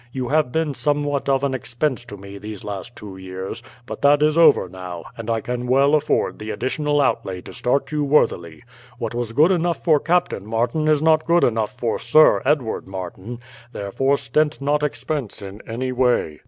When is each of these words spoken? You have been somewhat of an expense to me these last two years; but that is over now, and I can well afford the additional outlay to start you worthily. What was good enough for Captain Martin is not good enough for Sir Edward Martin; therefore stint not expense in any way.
You 0.11 0.29
have 0.29 0.51
been 0.51 0.73
somewhat 0.73 1.29
of 1.29 1.43
an 1.43 1.53
expense 1.53 2.05
to 2.05 2.17
me 2.17 2.39
these 2.39 2.63
last 2.63 2.95
two 2.95 3.17
years; 3.17 3.61
but 3.85 4.01
that 4.01 4.23
is 4.23 4.35
over 4.35 4.67
now, 4.67 5.03
and 5.15 5.29
I 5.29 5.41
can 5.41 5.67
well 5.67 5.93
afford 5.93 6.39
the 6.39 6.49
additional 6.49 6.99
outlay 6.99 7.41
to 7.41 7.53
start 7.53 7.91
you 7.91 8.03
worthily. 8.03 8.63
What 8.97 9.13
was 9.13 9.31
good 9.31 9.51
enough 9.51 9.83
for 9.83 9.99
Captain 9.99 10.43
Martin 10.43 10.87
is 10.87 11.03
not 11.03 11.27
good 11.27 11.43
enough 11.43 11.77
for 11.77 11.99
Sir 11.99 12.41
Edward 12.45 12.87
Martin; 12.87 13.41
therefore 13.73 14.17
stint 14.17 14.59
not 14.59 14.81
expense 14.81 15.39
in 15.39 15.61
any 15.67 15.91
way. 15.91 16.39